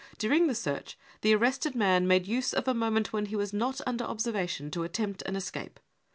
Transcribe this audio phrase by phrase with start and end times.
[0.17, 3.81] During the search the arrested man made use of a moment when he was not
[3.85, 5.79] under observation to attempt an escape.